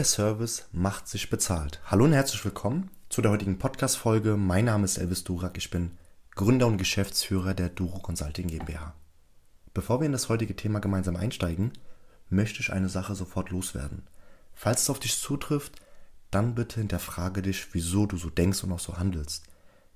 Guter 0.00 0.08
Service 0.08 0.66
macht 0.72 1.08
sich 1.08 1.28
bezahlt. 1.28 1.78
Hallo 1.84 2.06
und 2.06 2.14
herzlich 2.14 2.42
willkommen 2.42 2.90
zu 3.10 3.20
der 3.20 3.32
heutigen 3.32 3.58
Podcast-Folge. 3.58 4.38
Mein 4.38 4.64
Name 4.64 4.86
ist 4.86 4.96
Elvis 4.96 5.24
Durak. 5.24 5.58
Ich 5.58 5.68
bin 5.68 5.98
Gründer 6.34 6.68
und 6.68 6.78
Geschäftsführer 6.78 7.52
der 7.52 7.68
Duro 7.68 7.98
Consulting 7.98 8.46
GmbH. 8.46 8.94
Bevor 9.74 10.00
wir 10.00 10.06
in 10.06 10.12
das 10.12 10.30
heutige 10.30 10.56
Thema 10.56 10.78
gemeinsam 10.78 11.16
einsteigen, 11.16 11.72
möchte 12.30 12.60
ich 12.60 12.72
eine 12.72 12.88
Sache 12.88 13.14
sofort 13.14 13.50
loswerden. 13.50 14.06
Falls 14.54 14.84
es 14.84 14.88
auf 14.88 15.00
dich 15.00 15.18
zutrifft, 15.18 15.82
dann 16.30 16.54
bitte 16.54 16.80
hinterfrage 16.80 17.42
dich, 17.42 17.74
wieso 17.74 18.06
du 18.06 18.16
so 18.16 18.30
denkst 18.30 18.64
und 18.64 18.72
auch 18.72 18.80
so 18.80 18.96
handelst. 18.96 19.44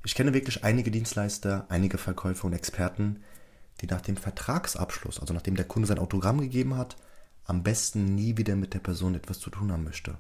Ich 0.05 0.15
kenne 0.15 0.35
wirklich 0.35 0.65
einige 0.65 0.91
Dienstleister, 0.91 1.65
einige 1.71 1.97
Verkäufer 1.97 2.45
und 2.45 2.53
Experten, 2.53 3.23
die 3.81 3.87
nach 3.87 4.03
dem 4.03 4.19
Vertragsabschluss, 4.19 5.19
also 5.19 5.33
nachdem 5.33 5.57
der 5.57 5.65
Kunde 5.65 5.89
sein 5.89 5.99
Autogramm 5.99 6.43
gegeben 6.43 6.77
hat, 6.77 6.97
am 7.47 7.63
besten 7.63 8.15
nie 8.15 8.37
wieder 8.37 8.57
mit 8.57 8.75
der 8.75 8.79
Person 8.79 9.15
etwas 9.15 9.41
zu 9.41 9.51
tun 9.51 9.73
haben 9.73 9.85
möchte. 9.85 10.17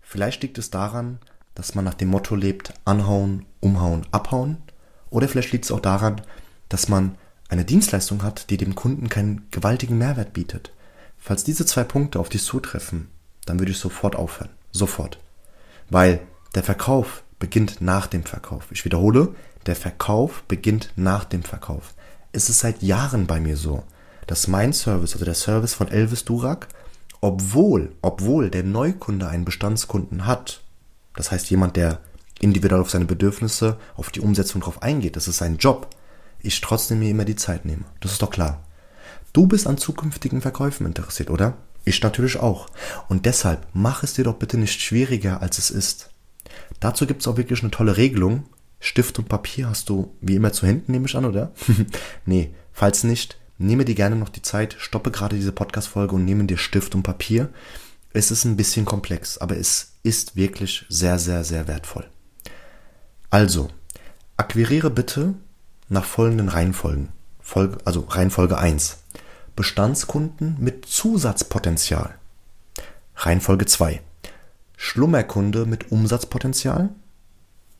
Vielleicht 0.00 0.42
liegt 0.42 0.58
es 0.58 0.70
daran, 0.70 1.18
dass 1.54 1.74
man 1.74 1.84
nach 1.84 1.94
dem 1.94 2.08
Motto 2.08 2.34
lebt, 2.34 2.74
anhauen, 2.84 3.46
umhauen, 3.60 4.06
abhauen. 4.10 4.58
Oder 5.10 5.28
vielleicht 5.28 5.52
liegt 5.52 5.64
es 5.64 5.70
auch 5.70 5.80
daran, 5.80 6.20
dass 6.68 6.88
man 6.88 7.16
eine 7.48 7.64
Dienstleistung 7.64 8.22
hat, 8.22 8.48
die 8.50 8.56
dem 8.56 8.74
Kunden 8.74 9.08
keinen 9.08 9.46
gewaltigen 9.50 9.98
Mehrwert 9.98 10.32
bietet. 10.32 10.72
Falls 11.18 11.44
diese 11.44 11.66
zwei 11.66 11.84
Punkte 11.84 12.18
auf 12.18 12.28
dich 12.28 12.42
zutreffen, 12.42 13.08
dann 13.44 13.58
würde 13.58 13.72
ich 13.72 13.78
sofort 13.78 14.16
aufhören. 14.16 14.50
Sofort. 14.72 15.18
Weil 15.90 16.20
der 16.54 16.62
Verkauf 16.62 17.24
beginnt 17.38 17.80
nach 17.80 18.06
dem 18.06 18.24
Verkauf. 18.24 18.68
Ich 18.70 18.84
wiederhole, 18.84 19.34
der 19.66 19.76
Verkauf 19.76 20.42
beginnt 20.44 20.92
nach 20.96 21.24
dem 21.24 21.42
Verkauf. 21.42 21.94
Es 22.32 22.48
ist 22.48 22.60
seit 22.60 22.82
Jahren 22.82 23.26
bei 23.26 23.40
mir 23.40 23.56
so, 23.56 23.84
dass 24.26 24.48
mein 24.48 24.72
Service, 24.72 25.14
also 25.14 25.24
der 25.24 25.34
Service 25.34 25.74
von 25.74 25.88
Elvis 25.88 26.24
Durak, 26.24 26.68
obwohl, 27.20 27.92
obwohl 28.02 28.50
der 28.50 28.64
Neukunde 28.64 29.28
einen 29.28 29.44
Bestandskunden 29.44 30.26
hat, 30.26 30.62
das 31.14 31.30
heißt 31.30 31.50
jemand, 31.50 31.76
der 31.76 32.00
individuell 32.40 32.80
auf 32.80 32.90
seine 32.90 33.04
Bedürfnisse, 33.04 33.78
auf 33.96 34.10
die 34.10 34.20
Umsetzung 34.20 34.60
drauf 34.60 34.82
eingeht, 34.82 35.16
das 35.16 35.28
ist 35.28 35.38
sein 35.38 35.56
Job, 35.58 35.88
ich 36.40 36.60
trotzdem 36.60 36.98
mir 36.98 37.10
immer 37.10 37.24
die 37.24 37.36
Zeit 37.36 37.64
nehme. 37.64 37.84
Das 38.00 38.12
ist 38.12 38.22
doch 38.22 38.30
klar. 38.30 38.64
Du 39.32 39.46
bist 39.46 39.66
an 39.66 39.78
zukünftigen 39.78 40.40
Verkäufen 40.40 40.86
interessiert, 40.86 41.30
oder? 41.30 41.56
Ich 41.84 42.02
natürlich 42.02 42.38
auch. 42.38 42.68
Und 43.08 43.26
deshalb 43.26 43.66
mach 43.72 44.02
es 44.02 44.14
dir 44.14 44.24
doch 44.24 44.34
bitte 44.34 44.58
nicht 44.58 44.80
schwieriger, 44.80 45.40
als 45.40 45.58
es 45.58 45.70
ist. 45.70 46.10
Dazu 46.80 47.06
gibt 47.06 47.22
es 47.22 47.28
auch 47.28 47.36
wirklich 47.36 47.62
eine 47.62 47.70
tolle 47.70 47.96
Regelung. 47.96 48.44
Stift 48.80 49.18
und 49.18 49.28
Papier 49.28 49.68
hast 49.68 49.88
du 49.88 50.12
wie 50.20 50.34
immer 50.34 50.52
zu 50.52 50.66
Händen, 50.66 50.92
nehme 50.92 51.06
ich 51.06 51.16
an, 51.16 51.24
oder? 51.24 51.52
nee, 52.26 52.52
falls 52.72 53.04
nicht, 53.04 53.38
nehme 53.58 53.84
dir 53.84 53.94
gerne 53.94 54.16
noch 54.16 54.28
die 54.28 54.42
Zeit, 54.42 54.76
stoppe 54.78 55.10
gerade 55.10 55.36
diese 55.36 55.52
Podcast-Folge 55.52 56.14
und 56.14 56.24
nehme 56.24 56.44
dir 56.44 56.58
Stift 56.58 56.94
und 56.94 57.02
Papier. 57.02 57.48
Es 58.12 58.30
ist 58.30 58.44
ein 58.44 58.56
bisschen 58.56 58.84
komplex, 58.84 59.38
aber 59.38 59.56
es 59.56 59.94
ist 60.02 60.36
wirklich 60.36 60.84
sehr, 60.88 61.18
sehr, 61.18 61.44
sehr 61.44 61.68
wertvoll. 61.68 62.06
Also, 63.30 63.70
akquiriere 64.36 64.90
bitte 64.90 65.34
nach 65.88 66.04
folgenden 66.04 66.48
Reihenfolgen. 66.48 67.08
Folge, 67.40 67.78
also 67.84 68.00
Reihenfolge 68.00 68.58
1. 68.58 68.98
Bestandskunden 69.56 70.56
mit 70.58 70.86
Zusatzpotenzial. 70.86 72.14
Reihenfolge 73.16 73.66
2. 73.66 74.00
Schlummerkunde 74.76 75.66
mit 75.66 75.92
Umsatzpotenzial. 75.92 76.90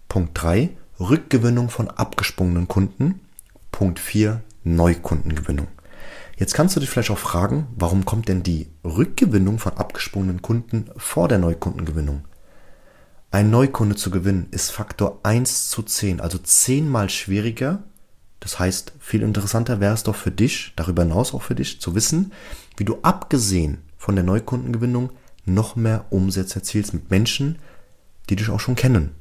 Punkt 0.09 0.41
3. 0.41 0.71
Rückgewinnung 1.01 1.69
von 1.71 1.89
abgesprungenen 1.89 2.69
Kunden. 2.69 3.21
Punkt 3.73 3.99
4. 3.99 4.43
Neukundengewinnung. 4.65 5.69
Jetzt 6.37 6.55
kannst 6.55 6.75
du 6.75 6.81
dich 6.81 6.89
vielleicht 6.89 7.11
auch 7.11 7.19
fragen, 7.19 7.69
warum 7.77 8.05
kommt 8.05 8.29
denn 8.29 8.43
die 8.43 8.69
Rückgewinnung 8.85 9.59
von 9.59 9.75
abgesprungenen 9.75 10.43
Kunden 10.43 10.91
vor 10.97 11.29
der 11.29 11.39
Neukundengewinnung? 11.39 12.25
Ein 13.31 13.51
Neukunde 13.51 13.97
zu 13.97 14.11
gewinnen 14.11 14.49
ist 14.51 14.71
Faktor 14.71 15.21
1 15.23 15.71
zu 15.71 15.83
10, 15.83 16.21
also 16.21 16.39
zehnmal 16.39 17.09
schwieriger. 17.11 17.83
Das 18.41 18.59
heißt, 18.59 18.93
viel 18.99 19.23
interessanter 19.23 19.81
wäre 19.81 19.95
es 19.95 20.03
doch 20.03 20.17
für 20.17 20.31
dich, 20.31 20.73
darüber 20.77 21.03
hinaus 21.03 21.33
auch 21.33 21.43
für 21.43 21.55
dich, 21.55 21.81
zu 21.81 21.95
wissen, 21.95 22.33
wie 22.77 22.85
du 22.85 22.99
abgesehen 23.03 23.79
von 23.97 24.17
der 24.17 24.25
Neukundengewinnung 24.25 25.11
noch 25.45 25.77
mehr 25.77 26.07
Umsätze 26.11 26.57
erzielst 26.57 26.93
mit 26.93 27.11
Menschen, 27.11 27.59
die 28.29 28.37
dich 28.37 28.51
auch 28.51 28.61
schon 28.61 28.75
kennen. 28.75 29.15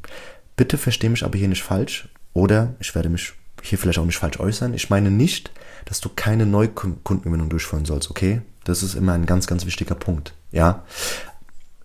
Bitte 0.56 0.78
verstehe 0.78 1.10
mich 1.10 1.24
aber 1.24 1.38
hier 1.38 1.48
nicht 1.48 1.64
falsch 1.64 2.10
oder 2.34 2.76
ich 2.80 2.94
werde 2.96 3.10
mich 3.10 3.34
hier 3.62 3.78
vielleicht 3.78 4.00
auch 4.00 4.06
nicht 4.06 4.18
falsch 4.18 4.40
äußern. 4.40 4.74
Ich 4.74 4.90
meine 4.90 5.12
nicht, 5.12 5.52
dass 5.86 6.02
du 6.02 6.10
keine 6.10 6.46
Neukundengewinnung 6.46 7.50
durchführen 7.50 7.86
sollst, 7.86 8.10
okay? 8.10 8.42
Das 8.64 8.84
ist 8.84 8.96
immer 8.96 9.14
ein 9.14 9.26
ganz, 9.26 9.48
ganz 9.48 9.66
wichtiger 9.66 9.96
Punkt, 9.96 10.34
ja? 10.52 10.84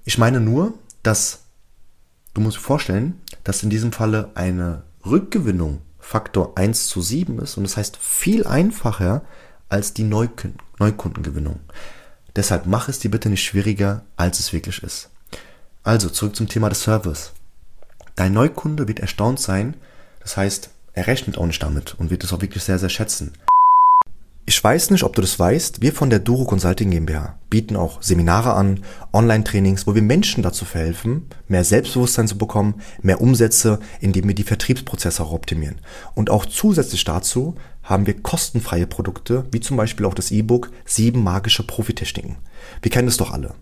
Ich 0.05 0.19
meine 0.19 0.41
nur, 0.41 0.75
dass 1.03 1.41
du 2.35 2.41
musst 2.41 2.59
dir 2.59 2.63
vorstellen, 2.63 3.21
dass 3.45 3.63
in 3.63 3.71
diesem 3.71 3.93
Falle 3.93 4.31
eine 4.35 4.83
Rückgewinnung 5.05 5.81
Faktor 5.99 6.57
1 6.57 6.87
zu 6.87 7.01
7 7.01 7.39
ist 7.41 7.57
und 7.57 7.65
das 7.65 7.77
heißt 7.77 7.97
viel 7.97 8.47
einfacher 8.47 9.23
als 9.69 9.93
die 9.95 10.05
Neukundengewinnung. 10.05 11.61
Deshalb 12.37 12.67
mach 12.67 12.89
es 12.89 13.01
dir 13.01 13.11
bitte 13.11 13.31
nicht 13.31 13.45
schwieriger, 13.45 14.05
als 14.17 14.39
es 14.39 14.53
wirklich 14.53 14.83
ist. 14.83 15.11
Also 15.83 16.09
zurück 16.11 16.37
zum 16.37 16.49
Thema 16.49 16.69
des 16.69 16.83
Service. 16.83 17.33
Dein 18.15 18.33
Neukunde 18.33 18.87
wird 18.87 19.01
erstaunt 19.01 19.41
sein, 19.41 19.75
das 20.21 20.37
heißt, 20.37 20.71
er 20.97 21.07
rechnet 21.07 21.39
auch 21.39 21.47
nicht 21.47 21.63
damit 21.63 21.95
und 21.99 22.11
wird 22.11 22.25
es 22.25 22.33
auch 22.33 22.41
wirklich 22.41 22.65
sehr, 22.65 22.79
sehr 22.79 22.89
schätzen. 22.89 23.33
Ich 24.49 24.63
weiß 24.63 24.91
nicht, 24.91 25.03
ob 25.03 25.15
du 25.15 25.21
das 25.21 25.39
weißt, 25.39 25.83
wir 25.83 25.93
von 25.93 26.09
der 26.09 26.21
Duro 26.21 26.45
Consulting 26.45 26.91
GmbH 26.91 27.37
bieten 27.51 27.77
auch 27.77 28.01
Seminare 28.01 28.55
an, 28.55 28.81
Online-Trainings, 29.13 29.87
wo 29.87 29.95
wir 29.95 30.03
Menschen 30.03 30.43
dazu 30.43 30.65
verhelfen, 30.65 31.27
mehr 31.49 31.65
Selbstbewusstsein 31.65 32.29
zu 32.29 32.39
bekommen, 32.39 32.81
mehr 33.03 33.21
Umsätze, 33.21 33.81
indem 34.01 34.29
wir 34.29 34.35
die 34.37 34.45
Vertriebsprozesse 34.45 35.23
auch 35.23 35.33
optimieren. 35.33 35.81
Und 36.15 36.31
auch 36.31 36.47
zusätzlich 36.47 37.05
dazu 37.05 37.57
haben 37.83 38.07
wir 38.07 38.23
kostenfreie 38.23 38.87
Produkte, 38.87 39.45
wie 39.51 39.61
zum 39.61 39.77
Beispiel 39.77 40.07
auch 40.07 40.15
das 40.15 40.31
E-Book 40.31 40.71
Sieben 40.85 41.23
magische 41.23 41.65
Profitechniken. 41.65 42.37
Wir 42.83 42.91
kennen 42.91 43.09
es 43.09 43.17
doch 43.17 43.33
alle. 43.33 43.55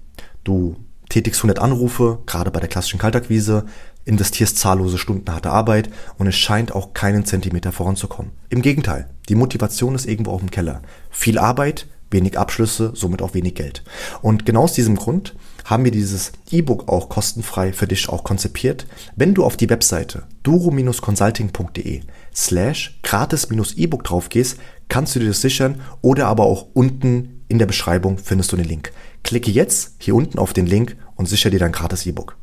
Du 0.45 0.77
tätigst 1.09 1.41
100 1.41 1.59
Anrufe, 1.59 2.19
gerade 2.27 2.51
bei 2.51 2.61
der 2.61 2.69
klassischen 2.69 2.99
Kaltakquise, 2.99 3.65
investierst 4.05 4.59
zahllose 4.59 4.99
Stunden 4.99 5.31
harte 5.33 5.51
Arbeit 5.51 5.91
und 6.19 6.27
es 6.27 6.37
scheint 6.37 6.73
auch 6.73 6.95
keinen 6.95 7.25
Zentimeter 7.25 7.73
voranzukommen. 7.73 8.33
Im 8.49 8.63
Gegenteil, 8.63 9.09
die 9.29 9.35
Motivation 9.35 9.95
ist 9.95 10.07
irgendwo 10.07 10.33
auf 10.33 10.41
dem 10.41 10.51
Keller. 10.51 10.83
Viel 11.11 11.39
Arbeit, 11.39 11.87
wenig 12.11 12.39
Abschlüsse, 12.39 12.93
somit 12.95 13.23
auch 13.23 13.35
wenig 13.35 13.55
Geld. 13.55 13.83
Und 14.23 14.47
genau 14.47 14.65
aus 14.65 14.73
diesem 14.73 14.97
Grund 14.97 15.35
haben 15.65 15.85
wir 15.85 15.91
dieses 15.91 16.33
E-Book 16.51 16.89
auch 16.89 17.09
kostenfrei 17.09 17.73
für 17.73 17.87
dich 17.87 18.09
auch 18.09 18.25
konzipiert. 18.25 18.87
Wenn 19.17 19.35
du 19.35 19.45
auf 19.45 19.57
die 19.57 19.71
Webseite 19.71 20.25
duro-consulting.de 20.43 22.03
slash 22.35 22.99
gratis-E-Book 23.03 24.05
drauf 24.05 24.29
gehst, 24.29 24.59
kannst 24.89 25.15
du 25.15 25.21
dir 25.21 25.29
das 25.29 25.41
sichern 25.41 25.81
oder 26.03 26.27
aber 26.27 26.45
auch 26.45 26.67
unten 26.75 27.43
in 27.49 27.59
der 27.59 27.67
Beschreibung 27.67 28.19
findest 28.19 28.53
du 28.53 28.57
den 28.57 28.69
Link. 28.69 28.93
Klicke 29.23 29.51
jetzt 29.51 29.97
hier 29.99 30.15
unten 30.15 30.39
auf 30.39 30.53
den 30.53 30.67
Link 30.67 30.97
und 31.17 31.29
sichere 31.29 31.51
dir 31.51 31.61
dein 31.61 31.73
gratis 31.73 32.07
E-Book. 32.07 32.37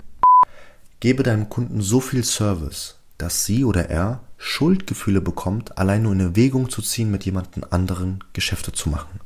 Gebe 1.01 1.23
deinem 1.23 1.50
Kunden 1.50 1.81
so 1.81 2.00
viel 2.00 2.23
Service, 2.23 3.00
dass 3.17 3.44
sie 3.44 3.66
oder 3.66 3.89
er 3.89 4.22
Schuldgefühle 4.38 5.19
bekommt, 5.19 5.79
allein 5.79 6.03
nur 6.03 6.13
in 6.13 6.19
Erwägung 6.19 6.69
zu 6.69 6.84
ziehen, 6.84 7.09
mit 7.09 7.25
jemandem 7.25 7.66
anderen 7.72 8.23
Geschäfte 8.34 8.72
zu 8.72 8.88
machen. 8.88 9.19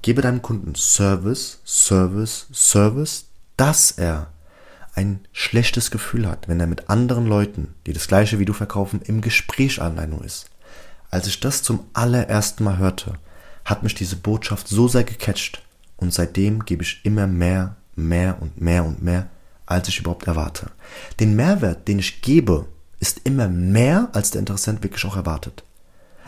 Gebe 0.00 0.22
deinem 0.22 0.40
Kunden 0.40 0.74
Service, 0.74 1.60
Service, 1.66 2.46
Service, 2.54 3.26
dass 3.58 3.90
er 3.90 4.28
ein 4.94 5.20
schlechtes 5.32 5.90
Gefühl 5.90 6.26
hat, 6.26 6.48
wenn 6.48 6.58
er 6.58 6.66
mit 6.66 6.88
anderen 6.88 7.26
Leuten, 7.26 7.74
die 7.86 7.92
das 7.92 8.08
gleiche 8.08 8.38
wie 8.38 8.46
du 8.46 8.54
verkaufen, 8.54 9.02
im 9.04 9.20
Gespräch 9.20 9.80
allein 9.82 10.10
nur 10.10 10.24
ist. 10.24 10.48
Als 11.10 11.26
ich 11.26 11.38
das 11.38 11.62
zum 11.62 11.80
allerersten 11.92 12.64
Mal 12.64 12.78
hörte, 12.78 13.12
hat 13.66 13.82
mich 13.82 13.94
diese 13.94 14.16
Botschaft 14.16 14.68
so 14.68 14.88
sehr 14.88 15.04
gecatcht 15.04 15.62
und 15.98 16.14
seitdem 16.14 16.64
gebe 16.64 16.82
ich 16.82 17.04
immer 17.04 17.26
mehr, 17.26 17.76
mehr 17.94 18.38
und 18.40 18.58
mehr 18.58 18.86
und 18.86 19.02
mehr, 19.02 19.28
als 19.70 19.88
ich 19.88 20.00
überhaupt 20.00 20.26
erwarte. 20.26 20.70
Den 21.18 21.36
Mehrwert, 21.36 21.88
den 21.88 21.98
ich 21.98 22.22
gebe, 22.22 22.66
ist 22.98 23.20
immer 23.24 23.48
mehr, 23.48 24.08
als 24.12 24.30
der 24.30 24.40
Interessent 24.40 24.82
wirklich 24.82 25.04
auch 25.06 25.16
erwartet. 25.16 25.64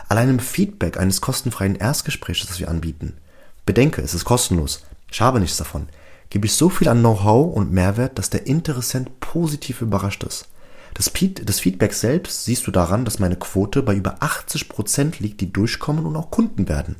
Allein 0.09 0.29
im 0.29 0.39
Feedback 0.39 0.97
eines 0.97 1.21
kostenfreien 1.21 1.75
Erstgesprächs, 1.75 2.45
das 2.45 2.59
wir 2.59 2.69
anbieten, 2.69 3.17
bedenke, 3.65 4.01
es 4.01 4.13
ist 4.13 4.25
kostenlos, 4.25 4.85
ich 5.11 5.21
habe 5.21 5.39
nichts 5.39 5.57
davon, 5.57 5.87
gebe 6.29 6.47
ich 6.47 6.53
so 6.53 6.69
viel 6.69 6.87
an 6.87 6.99
Know-how 6.99 7.55
und 7.55 7.71
Mehrwert, 7.71 8.17
dass 8.17 8.29
der 8.29 8.47
Interessent 8.47 9.19
positiv 9.19 9.81
überrascht 9.81 10.23
ist. 10.23 10.47
Das, 10.95 11.11
das, 11.43 11.59
Feedback 11.59 11.93
selbst 11.93 12.45
siehst 12.45 12.67
du 12.67 12.71
daran, 12.71 13.05
dass 13.05 13.19
meine 13.19 13.35
Quote 13.35 13.81
bei 13.81 13.95
über 13.95 14.17
80 14.19 14.69
Prozent 14.69 15.19
liegt, 15.19 15.41
die 15.41 15.51
durchkommen 15.51 16.05
und 16.05 16.15
auch 16.15 16.29
Kunden 16.29 16.69
werden. 16.69 16.97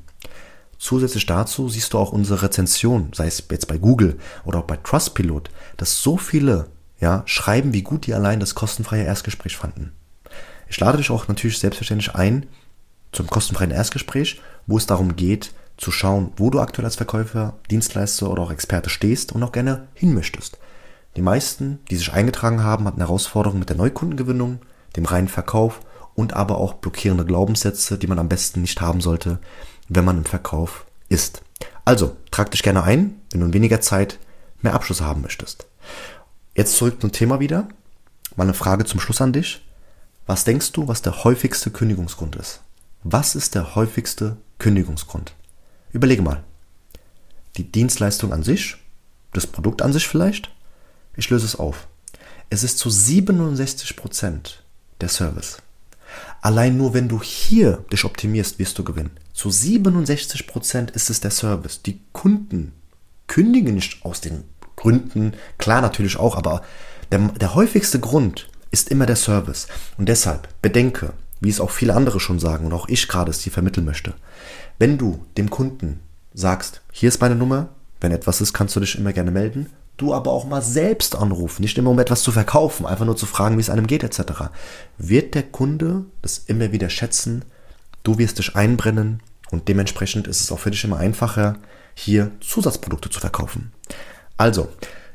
Zusätzlich 0.83 1.25
dazu 1.25 1.69
siehst 1.69 1.93
du 1.93 1.97
auch 1.97 2.11
unsere 2.11 2.41
Rezension, 2.41 3.11
sei 3.13 3.27
es 3.27 3.41
jetzt 3.49 3.69
bei 3.69 3.77
Google 3.77 4.19
oder 4.43 4.59
auch 4.59 4.65
bei 4.65 4.75
Trustpilot, 4.75 5.49
dass 5.77 6.01
so 6.01 6.17
viele 6.17 6.67
ja, 6.99 7.23
schreiben, 7.25 7.71
wie 7.71 7.83
gut 7.83 8.05
die 8.05 8.13
allein 8.13 8.41
das 8.41 8.53
kostenfreie 8.53 9.05
Erstgespräch 9.05 9.55
fanden. 9.55 9.93
Ich 10.67 10.77
lade 10.81 10.97
dich 10.97 11.09
auch 11.09 11.29
natürlich 11.29 11.57
selbstverständlich 11.57 12.13
ein 12.15 12.47
zum 13.13 13.27
kostenfreien 13.27 13.71
Erstgespräch, 13.71 14.41
wo 14.67 14.75
es 14.75 14.85
darum 14.85 15.15
geht, 15.15 15.53
zu 15.77 15.89
schauen, 15.89 16.33
wo 16.35 16.49
du 16.49 16.59
aktuell 16.59 16.83
als 16.83 16.97
Verkäufer, 16.97 17.53
Dienstleister 17.71 18.29
oder 18.29 18.43
auch 18.43 18.51
Experte 18.51 18.89
stehst 18.89 19.31
und 19.31 19.41
auch 19.41 19.53
gerne 19.53 19.87
hin 19.93 20.13
möchtest. 20.13 20.59
Die 21.15 21.21
meisten, 21.21 21.79
die 21.91 21.95
sich 21.95 22.11
eingetragen 22.11 22.61
haben, 22.61 22.87
hatten 22.87 22.99
Herausforderungen 22.99 23.59
mit 23.59 23.69
der 23.69 23.77
Neukundengewinnung, 23.77 24.59
dem 24.97 25.05
reinen 25.05 25.29
Verkauf 25.29 25.79
und 26.13 26.33
aber 26.33 26.57
auch 26.57 26.73
blockierende 26.73 27.25
Glaubenssätze, 27.25 27.97
die 27.97 28.07
man 28.07 28.19
am 28.19 28.27
besten 28.27 28.59
nicht 28.59 28.81
haben 28.81 28.99
sollte, 28.99 29.39
wenn 29.89 30.05
man 30.05 30.17
im 30.17 30.25
Verkauf 30.25 30.85
ist. 31.09 31.41
Also, 31.85 32.15
trag 32.31 32.51
dich 32.51 32.63
gerne 32.63 32.83
ein, 32.83 33.19
wenn 33.31 33.41
du 33.41 33.47
in 33.47 33.53
weniger 33.53 33.81
Zeit 33.81 34.19
mehr 34.61 34.73
Abschlüsse 34.73 35.05
haben 35.05 35.21
möchtest. 35.21 35.67
Jetzt 36.55 36.75
zurück 36.75 37.01
zum 37.01 37.11
Thema 37.11 37.39
wieder. 37.39 37.67
Mal 38.35 38.43
eine 38.43 38.53
Frage 38.53 38.85
zum 38.85 38.99
Schluss 38.99 39.21
an 39.21 39.33
dich. 39.33 39.65
Was 40.25 40.45
denkst 40.45 40.71
du, 40.71 40.87
was 40.87 41.01
der 41.01 41.23
häufigste 41.23 41.71
Kündigungsgrund 41.71 42.35
ist? 42.35 42.61
Was 43.03 43.35
ist 43.35 43.55
der 43.55 43.75
häufigste 43.75 44.37
Kündigungsgrund? 44.59 45.33
Überlege 45.91 46.21
mal. 46.21 46.43
Die 47.57 47.69
Dienstleistung 47.69 48.31
an 48.31 48.43
sich? 48.43 48.77
Das 49.33 49.45
Produkt 49.45 49.81
an 49.81 49.91
sich 49.91 50.07
vielleicht? 50.07 50.49
Ich 51.17 51.29
löse 51.29 51.45
es 51.45 51.57
auf. 51.57 51.87
Es 52.49 52.63
ist 52.63 52.77
zu 52.77 52.89
67 52.89 53.95
Prozent 53.95 54.63
der 55.01 55.09
Service. 55.09 55.57
Allein 56.41 56.77
nur 56.77 56.93
wenn 56.93 57.09
du 57.09 57.21
hier 57.21 57.83
dich 57.91 58.05
optimierst, 58.05 58.59
wirst 58.59 58.77
du 58.77 58.83
gewinnen. 58.83 59.11
Zu 59.33 59.49
67 59.49 60.47
Prozent 60.47 60.91
ist 60.91 61.09
es 61.09 61.19
der 61.19 61.31
Service. 61.31 61.81
Die 61.81 61.99
Kunden 62.13 62.73
kündigen 63.27 63.73
nicht 63.73 64.05
aus 64.05 64.21
den 64.21 64.43
Gründen, 64.75 65.33
klar 65.57 65.81
natürlich 65.81 66.17
auch, 66.17 66.35
aber 66.35 66.61
der, 67.11 67.19
der 67.19 67.55
häufigste 67.55 67.99
Grund 67.99 68.47
ist 68.71 68.89
immer 68.89 69.05
der 69.05 69.15
Service. 69.15 69.67
Und 69.97 70.07
deshalb 70.07 70.47
bedenke, 70.61 71.13
wie 71.39 71.49
es 71.49 71.59
auch 71.59 71.71
viele 71.71 71.95
andere 71.95 72.19
schon 72.19 72.39
sagen 72.39 72.65
und 72.65 72.73
auch 72.73 72.87
ich 72.87 73.07
gerade 73.07 73.31
es 73.31 73.39
dir 73.39 73.51
vermitteln 73.51 73.85
möchte, 73.85 74.13
wenn 74.79 74.97
du 74.97 75.23
dem 75.37 75.49
Kunden 75.49 75.99
sagst, 76.33 76.81
hier 76.91 77.09
ist 77.09 77.21
meine 77.21 77.35
Nummer, 77.35 77.69
wenn 78.01 78.11
etwas 78.11 78.41
ist, 78.41 78.53
kannst 78.53 78.75
du 78.75 78.79
dich 78.79 78.97
immer 78.97 79.13
gerne 79.13 79.31
melden, 79.31 79.69
du 79.97 80.13
aber 80.13 80.31
auch 80.31 80.45
mal 80.45 80.61
selbst 80.61 81.15
anrufen, 81.15 81.61
nicht 81.61 81.77
immer 81.77 81.91
um 81.91 81.99
etwas 81.99 82.23
zu 82.23 82.31
verkaufen, 82.31 82.85
einfach 82.85 83.05
nur 83.05 83.17
zu 83.17 83.25
fragen, 83.25 83.57
wie 83.57 83.61
es 83.61 83.69
einem 83.69 83.87
geht 83.87 84.03
etc., 84.03 84.49
wird 84.97 85.35
der 85.35 85.43
Kunde 85.43 86.05
das 86.21 86.43
immer 86.47 86.71
wieder 86.71 86.89
schätzen, 86.89 87.45
du 88.03 88.17
wirst 88.17 88.39
dich 88.39 88.55
einbrennen 88.55 89.21
und 89.51 89.67
dementsprechend 89.67 90.27
ist 90.27 90.41
es 90.41 90.51
auch 90.51 90.59
für 90.59 90.71
dich 90.71 90.83
immer 90.83 90.97
einfacher, 90.97 91.57
hier 91.95 92.31
Zusatzprodukte 92.41 93.09
zu 93.09 93.19
verkaufen. 93.19 93.71
Also, 94.37 94.69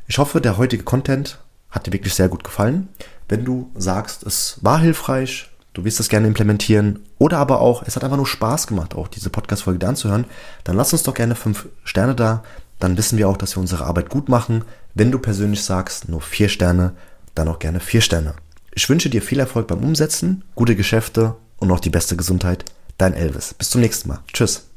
ich 0.07 0.19
hoffe, 0.19 0.41
der 0.41 0.57
heutige 0.57 0.85
Content 0.85 1.39
hat 1.71 1.87
dir 1.87 1.93
wirklich 1.93 2.15
sehr 2.15 2.29
gut 2.29 2.45
gefallen. 2.45 2.89
Wenn 3.29 3.45
du 3.45 3.71
sagst, 3.75 4.25
es 4.25 4.59
war 4.63 4.79
hilfreich, 4.79 5.51
du 5.75 5.85
willst 5.85 5.99
das 5.99 6.09
gerne 6.09 6.27
implementieren 6.27 7.01
oder 7.19 7.39
aber 7.39 7.61
auch, 7.61 7.83
es 7.83 7.95
hat 7.95 8.05
einfach 8.05 8.17
nur 8.17 8.27
Spaß 8.27 8.67
gemacht, 8.67 8.95
auch 8.95 9.09
diese 9.09 9.29
Podcast-Folge 9.29 9.87
anzuhören, 9.87 10.25
dann 10.65 10.77
lass 10.77 10.93
uns 10.93 11.03
doch 11.03 11.15
gerne 11.15 11.35
fünf 11.35 11.69
Sterne 11.85 12.15
da. 12.15 12.43
Dann 12.79 12.97
wissen 12.97 13.19
wir 13.19 13.29
auch, 13.29 13.37
dass 13.37 13.57
wir 13.57 13.61
unsere 13.61 13.85
Arbeit 13.85 14.09
gut 14.09 14.29
machen. 14.29 14.65
Wenn 14.95 15.11
du 15.11 15.19
persönlich 15.19 15.63
sagst, 15.65 16.09
nur 16.09 16.21
vier 16.21 16.49
Sterne, 16.49 16.93
dann 17.35 17.49
auch 17.49 17.59
gerne 17.59 17.81
vier 17.81 18.01
Sterne. 18.01 18.35
Ich 18.73 18.89
wünsche 18.89 19.11
dir 19.11 19.21
viel 19.21 19.41
Erfolg 19.41 19.67
beim 19.67 19.83
Umsetzen, 19.83 20.45
gute 20.55 20.77
Geschäfte 20.77 21.35
und 21.59 21.69
noch 21.69 21.81
die 21.81 21.91
beste 21.91 22.17
Gesundheit. 22.17 22.65
Dein 22.99 23.15
Elvis. 23.15 23.55
Bis 23.55 23.71
zum 23.71 23.81
nächsten 23.81 24.09
Mal. 24.09 24.21
Tschüss. 24.33 24.68